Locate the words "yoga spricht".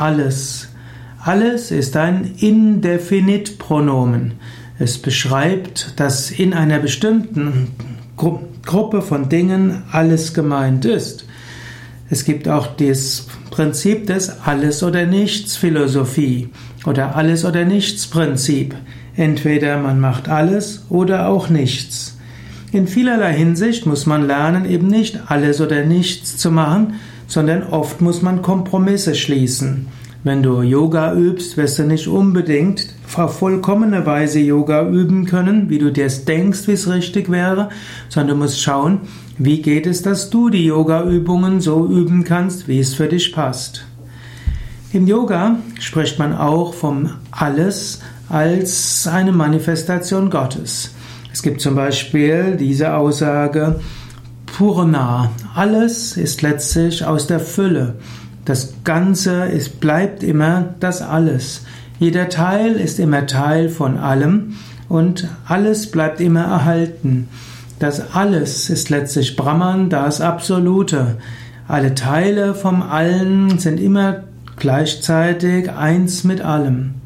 45.06-46.18